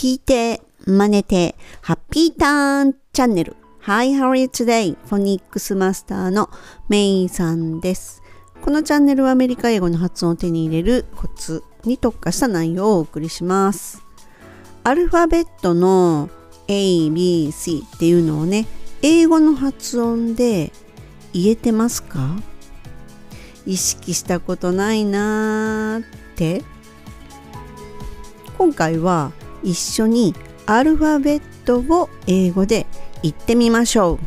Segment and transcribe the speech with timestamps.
[0.00, 3.56] 聞いて、真似て、ハッピーターンチャンネル。
[3.80, 4.96] Hi, how are you today?
[5.08, 6.50] フォニックスマスターの
[6.88, 8.22] メイさんです。
[8.62, 14.00] このチャンネルはアメリカ英語の発音を手に入れるコツに特化した内容をお送りします。
[14.84, 16.30] アルファベットの
[16.68, 18.68] A, B, C っていうのをね、
[19.02, 20.72] 英語の発音で
[21.32, 22.36] 言えてますか？
[23.66, 26.04] 意識したことないなーっ
[26.36, 26.62] て
[28.56, 30.34] 今回は一緒に
[30.66, 32.86] アルファベットを英語で
[33.22, 34.18] 言ってみましょ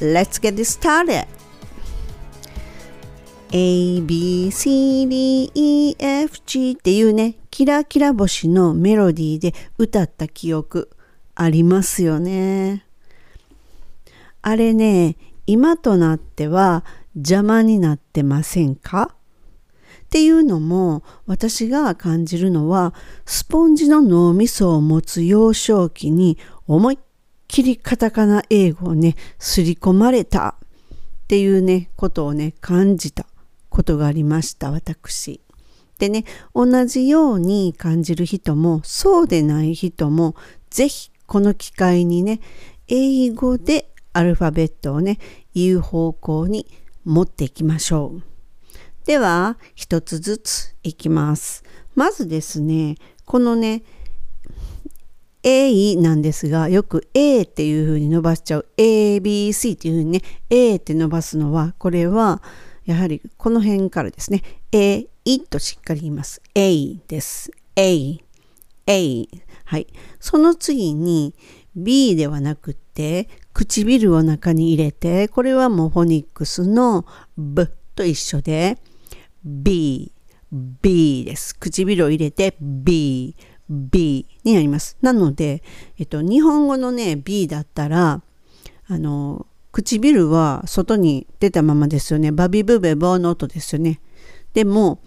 [0.00, 1.26] う Let's get started!
[3.52, 10.90] A, B, C, D, E, F, G っていうね、キラキラ星のメロディーで歌った記憶
[11.34, 12.84] ありますよね。
[14.42, 16.84] あれね、今となっては
[17.14, 19.14] 邪魔になってませんか？
[20.16, 22.94] っていうのも私が感じるのは
[23.26, 26.98] スポンジの脳みそを持つ幼少期に思いっ
[27.46, 33.26] きりカタカナ英語をねすり込まれたっていうねことをね感じた
[33.68, 35.42] ことがありました私。
[35.98, 36.24] でね
[36.54, 40.34] 同じように感じる人もそうでない人も
[40.70, 42.40] 是非この機会にね
[42.88, 45.18] 英語でアルファベットをね
[45.54, 46.66] 言う方向に
[47.04, 48.35] 持っていきましょう。
[49.06, 51.62] では、一つずついきます。
[51.94, 53.84] まずですね、このね、
[55.44, 62.42] A なんですが、よく A っていう風に伸ばしちゃう ABC っていう風にね、A って伸ばすのは、これは
[62.84, 65.06] やはりこの辺からですね、A
[65.50, 66.42] としっかり言います。
[66.56, 67.52] A です。
[67.76, 68.18] A、
[68.88, 69.28] A。
[69.66, 69.86] はい。
[70.18, 71.32] その次に
[71.76, 77.06] B ではなくて、唇を中に入れて、これはもうフォニックスの
[77.38, 78.78] B と一緒で、
[79.46, 80.12] B、
[80.50, 81.56] B です。
[81.56, 83.36] 唇を入れて B、
[83.70, 84.96] B になります。
[85.00, 85.62] なので、
[85.98, 88.22] えっと、日本語のね、B だったら、
[88.88, 92.32] あの、唇は外に出たままですよね。
[92.32, 94.00] バビブベボの音ですよね。
[94.52, 95.00] でも、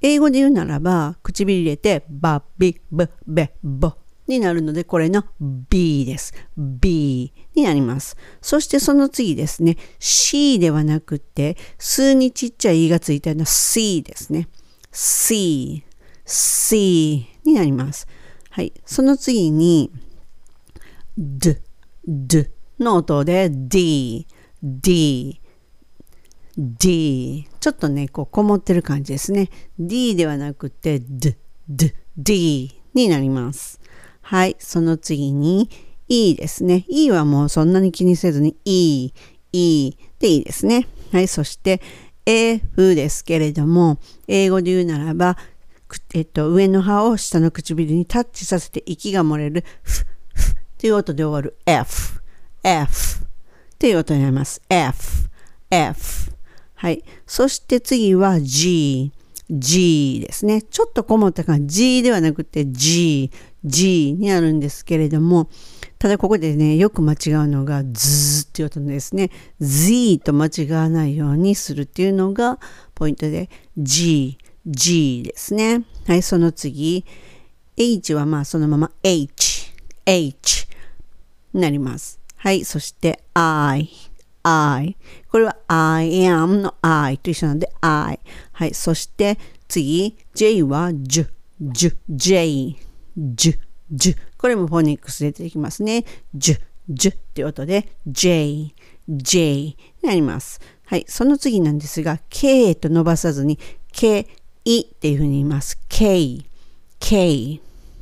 [0.00, 3.92] 英語で言うならば、唇入れて、バビブベボ
[4.26, 6.34] になるので、これの B です。
[6.56, 8.16] B になります。
[8.40, 9.76] そしてその次ですね。
[9.98, 14.48] C ではなくて、数にちっちゃい E がついたような C ですね。
[14.92, 15.84] C、
[16.24, 18.06] C になります。
[18.50, 18.72] はい。
[18.84, 19.92] その次に、
[21.16, 21.58] D、
[22.06, 22.48] D
[22.80, 24.26] の音で D、
[24.62, 25.40] D、
[26.56, 27.48] D。
[27.60, 29.50] ちょっとね、こう、こもってる感じですね。
[29.78, 31.36] D ではなくて、D、
[31.68, 33.80] D、D になります。
[34.28, 35.70] はい、その次に
[36.08, 36.84] E ですね。
[36.88, 39.12] E はもうそんなに気にせずに E、
[39.52, 40.88] E でいいですね。
[41.12, 41.80] はい、そして
[42.26, 45.36] F ですけれども、英語で言うならば、
[46.12, 50.04] えっと、上の歯を下の唇にタッチさせて息が漏れる、ふ、ふっ
[50.76, 52.20] ていう音で終わる F、
[52.64, 53.26] F っ
[53.78, 54.60] ていう音になります。
[54.68, 55.30] F、
[55.70, 56.32] F。
[56.74, 57.04] はい。
[57.28, 59.12] そして次は G、
[59.48, 60.62] G ですね。
[60.62, 61.98] ちょっとこもった感じ。
[61.98, 63.30] G ではなくて G、
[63.66, 65.50] G になるんですけれども、
[65.98, 69.30] ただここでね、よく間違うのが Z っていう音ですね。
[69.60, 72.58] Z と間違わないようにするっていうのが
[72.94, 75.84] ポイントで G、G ですね。
[76.06, 77.04] はい、その次。
[77.76, 79.72] H はまあそのまま H、
[80.06, 80.68] H
[81.52, 82.20] になります。
[82.36, 83.90] はい、そして I、
[84.42, 84.96] I。
[85.30, 88.20] これは I am の I と一緒なんで I。
[88.52, 89.38] はい、そして
[89.68, 91.26] 次、J は J、
[91.60, 92.85] J、J。
[93.16, 93.58] ジュ、
[93.90, 94.16] ジュ。
[94.36, 96.04] これもフォニックスで出てきますね。
[96.34, 98.74] ジュ、ジュっていう音で J、
[99.08, 100.60] J になります。
[100.84, 101.04] はい。
[101.08, 103.58] その次なんですが、K と伸ばさずに
[103.92, 104.26] K、
[104.64, 105.78] いっていうふうに言います。
[105.88, 106.44] K、
[106.98, 107.60] K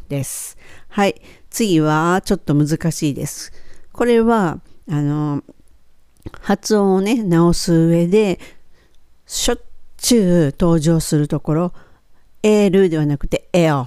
[0.08, 0.56] です。
[0.88, 1.20] はい。
[1.50, 3.52] 次はちょっと難しいです。
[3.92, 5.42] これは、あの、
[6.40, 8.40] 発音をね、直す上で、
[9.26, 9.60] しょっ
[9.96, 11.72] ちゅう登場するところ、
[12.42, 13.84] エールではなくて L。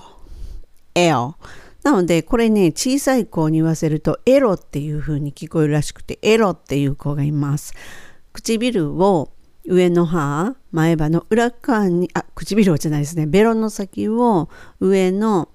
[0.98, 1.36] L。
[1.84, 7.74] なので、これね、小さい子に言わせると、エロっていう風に聞こえるらしくて、エロっていう子がいます。
[8.34, 9.32] 唇を
[9.66, 13.28] 上の歯、前歯の裏側に、あ、唇じゃないですね。
[13.28, 14.50] ベロの先を
[14.80, 15.50] 上の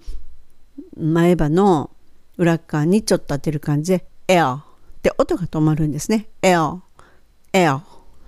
[0.97, 1.91] 前歯の
[2.39, 6.29] 裏側にちょっと当てる感じで、L って音が止まるんですね。
[6.41, 6.83] L、
[7.53, 7.81] L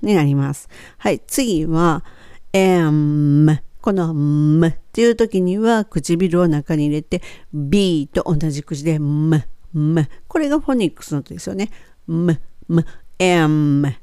[0.02, 0.68] になります。
[0.98, 2.04] はい、次は
[2.52, 3.62] M。
[3.84, 7.20] この M っていう時には唇を中に入れて
[7.52, 9.44] B と同じ口で M、
[9.74, 10.08] M。
[10.26, 11.70] これがフォニックスの音ですよね。
[12.08, 12.86] M、M、
[13.18, 13.94] M、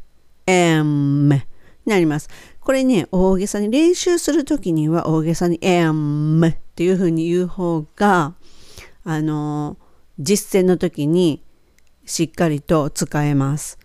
[0.45, 1.41] M に
[1.87, 2.29] なります。
[2.59, 8.35] これね、大げさに練習する時には大げさに M っていう風に言う方が
[9.03, 9.77] あの
[10.19, 11.43] 実践の時に
[12.05, 13.79] しっかりと使えます。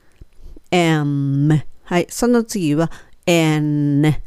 [0.70, 2.93] m はい、その次は
[3.25, 4.25] n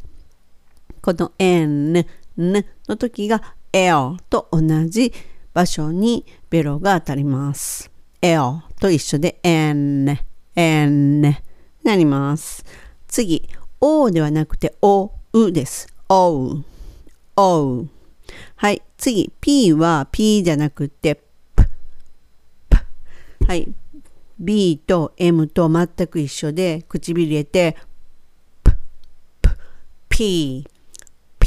[1.02, 2.06] この n
[2.38, 5.14] n の時が l と同じ
[5.54, 7.92] 場所にベロが当たります。
[8.22, 8.40] l
[8.80, 10.18] と一緒で n
[10.56, 11.38] n に
[11.84, 12.66] なります。
[13.08, 13.50] 次
[13.80, 15.88] o ではなくて o うです。
[16.10, 16.66] おう。
[17.36, 17.90] おう。
[18.56, 18.82] はい。
[18.98, 21.16] 次、p は p じゃなくて
[21.56, 21.64] p。
[22.70, 23.74] p はい。
[24.40, 27.78] b と m と全く一緒で唇入れて
[28.64, 28.72] p。
[30.10, 30.66] p。
[30.66, 30.79] p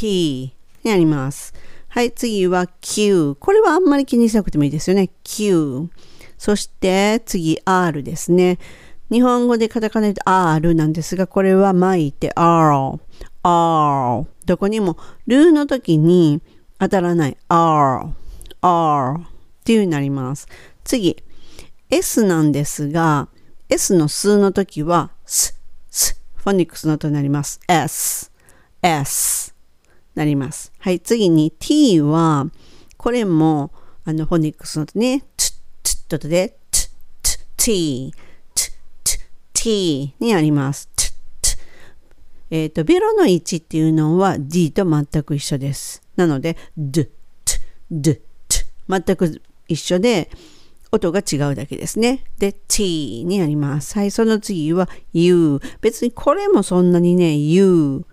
[0.07, 0.55] に
[0.85, 1.55] なります。
[1.89, 2.13] はい。
[2.13, 3.37] 次は q。
[3.39, 5.11] これはあんまり気にしなくてもいいですよね。
[5.25, 5.89] q。
[6.39, 8.59] そして次 r ですね。
[9.11, 12.99] 日本語でカタカナで R なんですが、これは巻いて R、
[13.43, 14.27] R。
[14.47, 14.97] どこにも、
[15.27, 16.41] ルーの時に
[16.79, 18.07] 当たらない R、
[18.63, 19.25] R っ
[19.65, 20.49] ていう風になります。
[20.83, 21.23] 次、
[21.91, 23.29] S なんですが、
[23.69, 25.61] S の数の時は、ス、
[25.91, 27.61] ス、フォニックスの音になります。
[27.69, 28.33] S、
[28.81, 29.52] S
[30.15, 30.73] なります。
[30.79, 32.47] はい、次に T は、
[32.97, 33.73] これも、
[34.05, 36.91] あの、フォニックスのね、ツッ、ツッとで、ツッ、
[37.23, 38.15] ツッ、T。
[39.63, 40.91] t にあります。
[42.51, 46.03] えっ、ー、と、ベロの位置っていうのは d と全く一緒です。
[46.17, 47.09] なので、d,
[47.45, 47.61] t,
[47.91, 50.31] d, t 全く一緒で、
[50.91, 52.25] 音が違うだけですね。
[52.39, 53.97] で、t にあります。
[53.97, 55.61] はい、その次は u。
[55.81, 58.05] 別にこれもそんなにね、u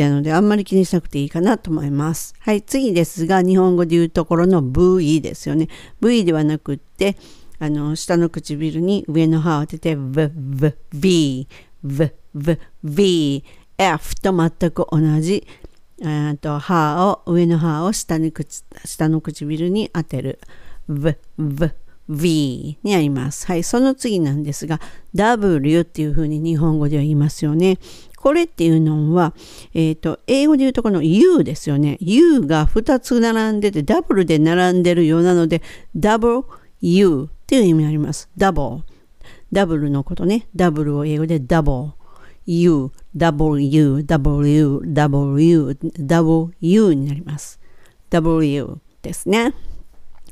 [0.00, 2.34] なので、あんまり気にしなくていいかなと思います。
[2.40, 5.68] はい、次ですが、日本語で言うところの v ですよね。
[6.00, 7.16] v ではなくって、
[7.58, 11.48] あの、下の唇に上の歯を当てて、v, v, v,
[11.84, 13.44] v, v, v,
[13.78, 15.46] f と全く同じ、
[16.00, 18.32] えと歯を、上の歯を下に
[18.84, 20.40] 下の唇に当てる。
[20.88, 21.70] v, v,
[22.08, 23.46] v にあります。
[23.46, 24.80] はい、その次なんですが、
[25.14, 27.78] w っていうふうに日本語では言いますよね。
[28.22, 29.34] これっていうのは、
[29.74, 31.98] えっ、ー、と、英語で言うとこの U ですよね。
[32.00, 35.60] U が2つ並んでて、ダブルで並んでるようなので、
[35.96, 36.44] double
[36.80, 38.30] U っていう意味あります。
[38.38, 38.84] ダブル。
[39.52, 40.46] ダブルのことね。
[40.54, 41.92] ダブルを英語でダブル。
[42.46, 47.58] U、W、W、W、W になります。
[48.10, 49.52] W ですね。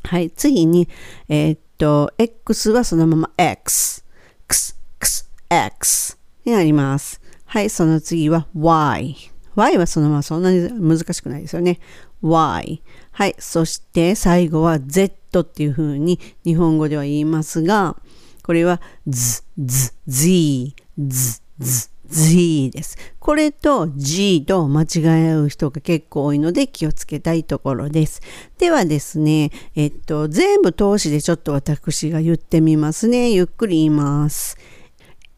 [0.05, 0.31] はい。
[0.31, 0.89] 次に、
[1.29, 4.05] えー、っと、X はそのまま X。
[4.47, 7.21] X、X、X になります。
[7.51, 7.69] はい。
[7.69, 9.17] その次は Y。
[9.57, 11.81] Y はそのままそんなに難しくないですよね。
[12.23, 12.81] Y。
[13.11, 13.35] はい。
[13.41, 17.97] そして最後は Z っていう風に日本語では言いますが、
[18.45, 22.97] これは Z、Z、Z、Z、Z、Z です。
[23.19, 28.23] これと G と間違え合う人が結構多いので気をつけたいところです。
[28.59, 33.33] ではですね、えっと、全部通しでちょっと私が言ってみますね。
[33.33, 34.57] ゆっくり言います。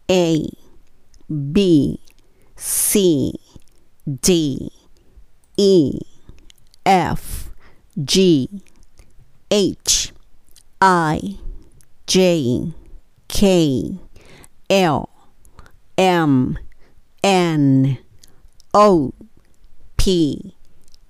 [0.09, 0.43] A,
[1.31, 2.02] B,
[2.65, 3.35] C,
[4.21, 4.71] D,
[5.57, 5.99] E,
[6.87, 7.51] F,
[8.05, 8.63] G,
[9.51, 10.13] H,
[10.81, 11.39] I,
[12.07, 12.73] J,
[13.27, 13.99] K,
[14.71, 15.11] L,
[15.99, 16.57] M,
[17.25, 17.99] N,
[18.73, 19.13] O,
[19.97, 20.55] P,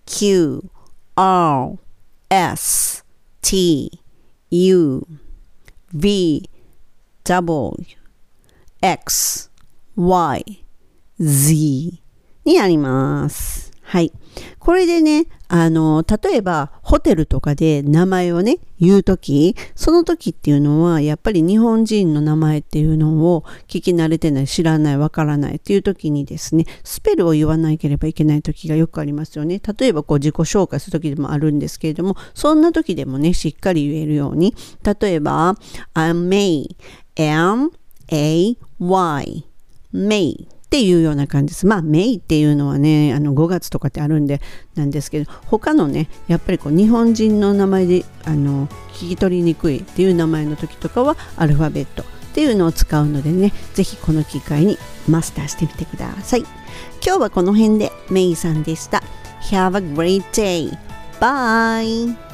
[0.07, 0.71] Q,
[1.19, 1.79] R,
[2.31, 3.03] S,
[3.43, 3.91] T,
[4.51, 5.07] U,
[5.93, 6.45] V,
[7.25, 7.85] W,
[8.83, 9.51] X,
[9.95, 10.62] Y,
[11.21, 12.03] Z
[12.45, 13.73] になります。
[13.93, 14.11] はい。
[14.59, 29.61] これでね、あの、例えばホテルとかで名前をね、言うとき、その時っていうのは、やっぱり日本人の名前っていうのを聞き慣れてない、知らない、わからないっていう時にですね、スペルを言わなければいけない時がよくありますよね。
[29.79, 35.55] 例えばこう自己紹介する時でもあるんですけれども、そんな時でもね、しっかり言えるように、例えば、
[35.95, 36.75] I'm May,
[37.17, 38.57] M-A-Y,
[39.93, 41.67] May っていうような感じです。
[41.67, 44.41] まあ、メイっていうのはね、あの5月とかってあるんで
[44.75, 56.41] なんですけど、他のね、やっぱりこう日本人の名前であの聞き取りにくいっていう名前の時とかはアルファベットっていうのを使うのでね、ぜひこの機会にマスターしてみてください。
[57.05, 59.03] 今日はこの辺でメイさんでした。
[59.51, 60.75] Have a great day.
[61.21, 62.32] Bye!